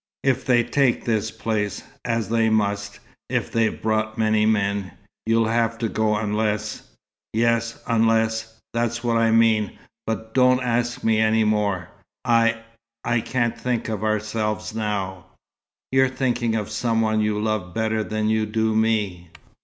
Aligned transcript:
"If 0.23 0.45
they 0.45 0.63
take 0.63 1.05
this 1.05 1.29
place 1.29 1.83
as 2.03 2.27
they 2.29 2.49
must, 2.49 2.99
if 3.29 3.51
they've 3.51 3.79
brought 3.79 4.17
many 4.17 4.47
men, 4.47 4.93
you'll 5.27 5.45
have 5.49 5.77
to 5.77 5.87
go, 5.89 6.15
unless" 6.15 6.81
"Yes; 7.33 7.79
'unless.' 7.85 8.59
That's 8.73 9.03
what 9.03 9.17
I 9.17 9.29
mean. 9.29 9.77
But 10.07 10.33
don't 10.33 10.59
ask 10.63 11.03
me 11.03 11.19
any 11.19 11.43
more. 11.43 11.87
I 12.25 12.63
I 13.05 13.21
can't 13.21 13.55
think 13.55 13.89
of 13.89 14.03
ourselves 14.03 14.73
now." 14.73 15.27
"You're 15.91 16.09
thinking 16.09 16.55
of 16.55 16.71
some 16.71 17.01
one 17.01 17.21
you 17.21 17.39
love 17.39 17.75
better 17.75 18.03
than 18.03 18.27
you 18.27 18.47
do 18.47 18.75
me." 18.75 19.29